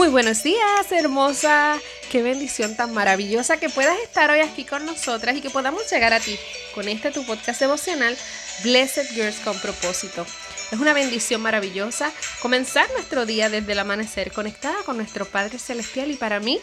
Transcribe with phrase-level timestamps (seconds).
[0.00, 1.78] Muy buenos días, hermosa.
[2.10, 6.14] Qué bendición tan maravillosa que puedas estar hoy aquí con nosotras y que podamos llegar
[6.14, 6.38] a ti
[6.74, 8.16] con este tu podcast devocional,
[8.62, 10.24] Blessed Girls con propósito.
[10.72, 16.10] Es una bendición maravillosa comenzar nuestro día desde el amanecer conectada con nuestro Padre Celestial
[16.10, 16.58] y para mí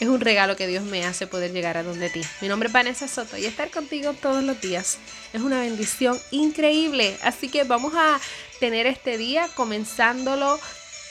[0.00, 2.22] es un regalo que Dios me hace poder llegar a donde ti.
[2.40, 4.96] Mi nombre es Vanessa Soto y estar contigo todos los días
[5.34, 7.14] es una bendición increíble.
[7.24, 8.18] Así que vamos a
[8.58, 10.58] tener este día comenzándolo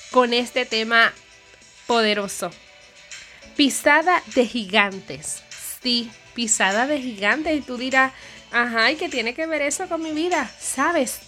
[0.09, 1.13] con este tema
[1.89, 2.51] poderoso.
[3.55, 5.41] Pisada de gigantes.
[5.81, 7.57] Sí, pisada de gigantes.
[7.57, 8.13] Y tú dirás,
[8.51, 10.47] ajá, ¿y qué tiene que ver eso con mi vida?
[10.59, 11.19] ¿Sabes?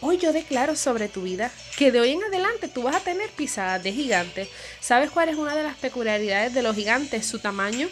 [0.00, 3.30] Hoy yo declaro sobre tu vida que de hoy en adelante tú vas a tener
[3.30, 4.48] pisadas de gigantes.
[4.80, 7.24] ¿Sabes cuál es una de las peculiaridades de los gigantes?
[7.24, 7.88] Su tamaño.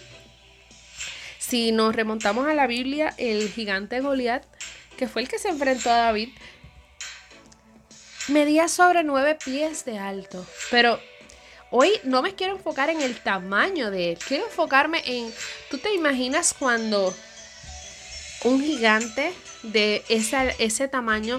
[1.38, 4.44] Si nos remontamos a la Biblia, el gigante Goliat,
[4.96, 6.30] que fue el que se enfrentó a David,
[8.26, 10.44] medía sobre nueve pies de alto.
[10.72, 10.98] Pero
[11.70, 14.18] hoy no me quiero enfocar en el tamaño de él.
[14.18, 15.32] Quiero enfocarme en,
[15.70, 17.14] ¿tú te imaginas cuando
[18.44, 21.36] un gigante de ese tamaño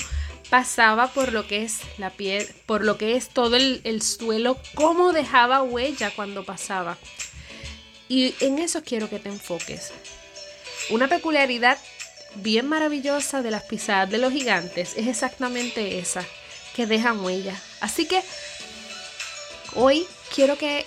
[0.49, 4.57] pasaba por lo que es la piel, por lo que es todo el, el suelo,
[4.75, 6.97] cómo dejaba huella cuando pasaba.
[8.07, 9.91] Y en eso quiero que te enfoques.
[10.89, 11.77] Una peculiaridad
[12.35, 16.25] bien maravillosa de las pisadas de los gigantes es exactamente esa,
[16.75, 17.55] que dejan huella.
[17.79, 18.23] Así que
[19.75, 20.85] hoy quiero que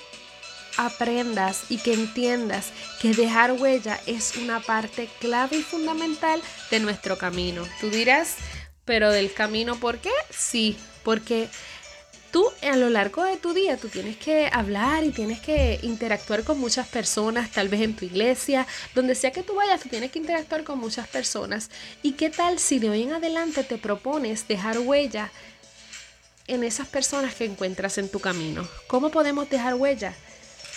[0.77, 7.19] aprendas y que entiendas que dejar huella es una parte clave y fundamental de nuestro
[7.19, 7.67] camino.
[7.81, 8.37] Tú dirás,
[8.85, 10.11] pero del camino, ¿por qué?
[10.31, 11.49] Sí, porque
[12.31, 16.43] tú a lo largo de tu día tú tienes que hablar y tienes que interactuar
[16.45, 20.11] con muchas personas, tal vez en tu iglesia, donde sea que tú vayas, tú tienes
[20.11, 21.71] que interactuar con muchas personas.
[22.03, 25.31] ¿Y qué tal si de hoy en adelante te propones dejar huella
[26.53, 28.69] en esas personas que encuentras en tu camino?
[28.87, 30.15] ¿Cómo podemos dejar huella?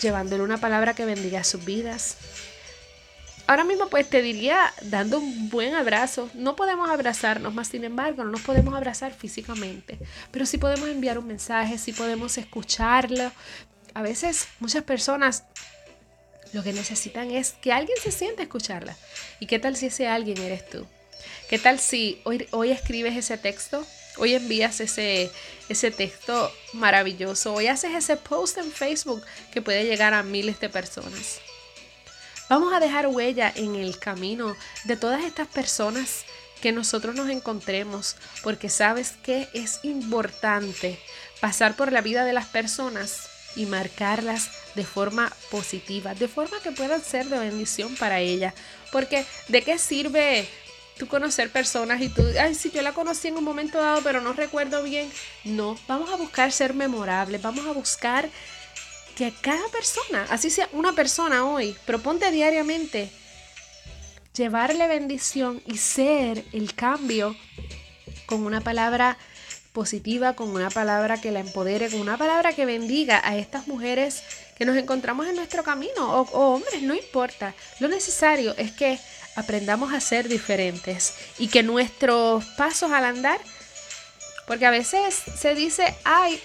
[0.01, 2.17] Llevándole una palabra que bendiga sus vidas,
[3.47, 6.29] Ahora mismo pues te diría dando un buen abrazo.
[6.33, 9.99] No podemos abrazarnos, más sin embargo no nos podemos abrazar físicamente,
[10.31, 13.31] pero sí podemos enviar un mensaje, sí podemos escucharlo.
[13.93, 15.43] A veces muchas personas
[16.53, 18.97] lo que necesitan es que alguien se siente a escucharla.
[19.39, 20.87] ¿Y qué tal si ese alguien eres tú?
[21.47, 23.85] ¿Qué tal si hoy, hoy escribes ese texto?
[24.17, 25.31] Hoy envías ese,
[25.69, 27.53] ese texto maravilloso.
[27.53, 31.39] Hoy haces ese post en Facebook que puede llegar a miles de personas.
[32.49, 36.25] Vamos a dejar huella en el camino de todas estas personas
[36.61, 40.99] que nosotros nos encontremos, porque sabes que es importante
[41.39, 46.71] pasar por la vida de las personas y marcarlas de forma positiva, de forma que
[46.71, 48.53] puedan ser de bendición para ellas.
[48.91, 50.47] Porque ¿de qué sirve
[50.97, 54.21] tú conocer personas y tú, ay, si yo la conocí en un momento dado, pero
[54.21, 55.11] no recuerdo bien?
[55.43, 58.29] No, vamos a buscar ser memorables, vamos a buscar
[59.15, 63.09] que cada persona, así sea una persona hoy, proponte diariamente
[64.35, 67.35] llevarle bendición y ser el cambio
[68.25, 69.17] con una palabra
[69.71, 74.23] positiva, con una palabra que la empodere, con una palabra que bendiga a estas mujeres
[74.57, 77.53] que nos encontramos en nuestro camino, o, o, hombres, no importa.
[77.79, 78.99] Lo necesario es que
[79.35, 83.39] aprendamos a ser diferentes y que nuestros pasos al andar,
[84.47, 86.41] porque a veces se dice, ay,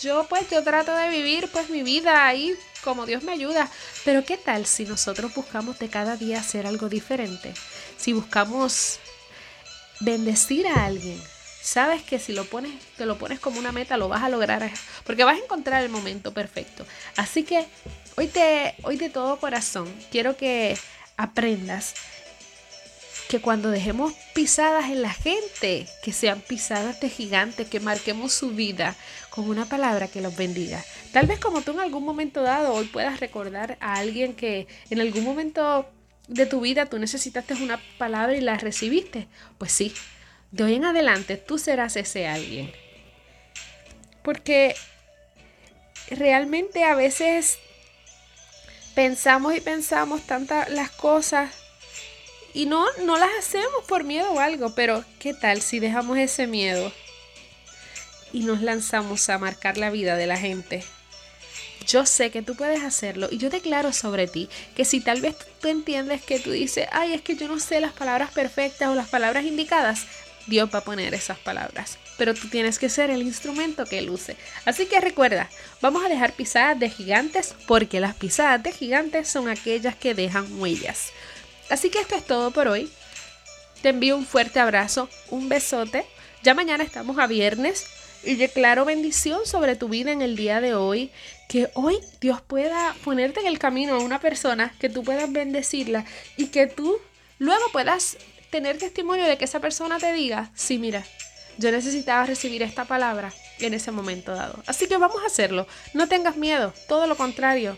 [0.00, 3.70] yo pues yo trato de vivir pues mi vida ahí como Dios me ayuda.
[4.04, 7.52] Pero ¿qué tal si nosotros buscamos de cada día hacer algo diferente?
[7.96, 8.98] Si buscamos
[10.00, 11.20] bendecir a alguien,
[11.62, 14.70] sabes que si lo pones, te lo pones como una meta, lo vas a lograr,
[15.04, 16.86] porque vas a encontrar el momento perfecto.
[17.16, 17.66] Así que
[18.16, 20.78] hoy te, hoy de todo corazón quiero que
[21.20, 21.94] aprendas
[23.28, 28.50] que cuando dejemos pisadas en la gente, que sean pisadas de gigantes, que marquemos su
[28.50, 28.96] vida
[29.28, 30.84] con una palabra que los bendiga.
[31.12, 35.00] Tal vez como tú en algún momento dado hoy puedas recordar a alguien que en
[35.00, 35.88] algún momento
[36.26, 39.28] de tu vida tú necesitaste una palabra y la recibiste.
[39.58, 39.94] Pues sí,
[40.50, 42.72] de hoy en adelante tú serás ese alguien.
[44.22, 44.74] Porque
[46.10, 47.58] realmente a veces
[48.94, 51.50] pensamos y pensamos tantas las cosas
[52.52, 56.46] y no, no las hacemos por miedo o algo, pero ¿qué tal si dejamos ese
[56.46, 56.92] miedo
[58.32, 60.84] y nos lanzamos a marcar la vida de la gente?
[61.86, 65.36] Yo sé que tú puedes hacerlo y yo declaro sobre ti que si tal vez
[65.60, 68.94] tú entiendes que tú dices, ay, es que yo no sé las palabras perfectas o
[68.94, 70.06] las palabras indicadas,
[70.46, 71.98] Dios va a poner esas palabras.
[72.20, 74.36] Pero tú tienes que ser el instrumento que él use.
[74.66, 75.48] Así que recuerda,
[75.80, 80.60] vamos a dejar pisadas de gigantes porque las pisadas de gigantes son aquellas que dejan
[80.60, 81.12] huellas.
[81.70, 82.92] Así que esto es todo por hoy.
[83.80, 86.04] Te envío un fuerte abrazo, un besote.
[86.42, 87.86] Ya mañana estamos a viernes.
[88.22, 91.10] Y declaro bendición sobre tu vida en el día de hoy.
[91.48, 96.04] Que hoy Dios pueda ponerte en el camino a una persona, que tú puedas bendecirla
[96.36, 96.98] y que tú
[97.38, 98.18] luego puedas
[98.50, 101.02] tener testimonio de que esa persona te diga, sí, mira,
[101.58, 104.62] yo necesitaba recibir esta palabra en ese momento dado.
[104.66, 105.66] Así que vamos a hacerlo.
[105.94, 107.76] No tengas miedo, todo lo contrario.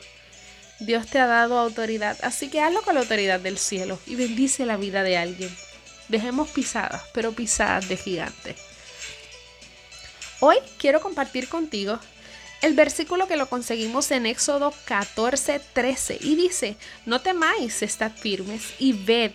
[0.80, 4.66] Dios te ha dado autoridad, así que hazlo con la autoridad del cielo y bendice
[4.66, 5.54] la vida de alguien.
[6.08, 8.56] Dejemos pisadas, pero pisadas de gigante.
[10.40, 12.00] Hoy quiero compartir contigo
[12.62, 16.76] el versículo que lo conseguimos en Éxodo 14, 13 y dice,
[17.06, 19.32] no temáis, estad firmes y ved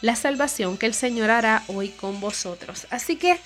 [0.00, 2.86] la salvación que el Señor hará hoy con vosotros.
[2.90, 3.38] Así que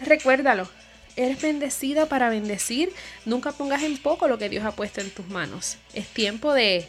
[0.00, 0.68] recuérdalo,
[1.16, 2.92] eres bendecida para bendecir.
[3.24, 5.76] Nunca pongas en poco lo que Dios ha puesto en tus manos.
[5.94, 6.86] Es tiempo de,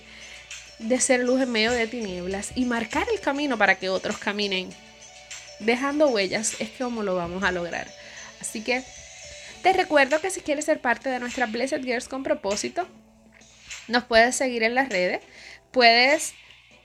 [0.79, 4.69] de ser luz en medio de tinieblas y marcar el camino para que otros caminen.
[5.59, 7.87] Dejando huellas es como lo vamos a lograr.
[8.39, 8.83] Así que
[9.61, 12.87] te recuerdo que si quieres ser parte de nuestra Blessed Girls con propósito,
[13.87, 15.21] nos puedes seguir en las redes.
[15.71, 16.33] Puedes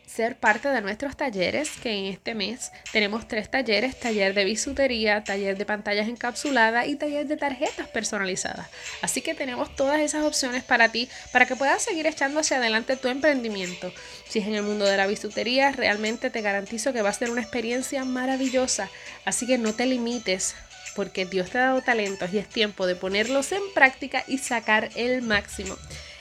[0.06, 5.24] ser parte de nuestros talleres, que en este mes tenemos tres talleres, taller de bisutería,
[5.24, 8.68] taller de pantallas encapsuladas y taller de tarjetas personalizadas.
[9.02, 12.96] Así que tenemos todas esas opciones para ti, para que puedas seguir echando hacia adelante
[12.96, 13.92] tu emprendimiento.
[14.28, 17.30] Si es en el mundo de la bisutería, realmente te garantizo que va a ser
[17.30, 18.88] una experiencia maravillosa.
[19.24, 20.54] Así que no te limites,
[20.94, 24.88] porque Dios te ha dado talentos y es tiempo de ponerlos en práctica y sacar
[24.94, 25.76] el máximo.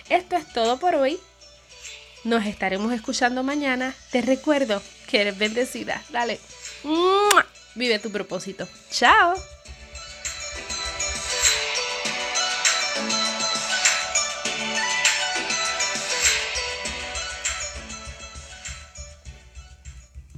[0.10, 1.18] Esto es todo por hoy.
[2.26, 3.94] Nos estaremos escuchando mañana.
[4.12, 6.02] Te recuerdo que eres bendecida.
[6.10, 6.40] Dale.
[7.76, 8.68] Vive tu propósito.
[8.90, 9.36] Chao.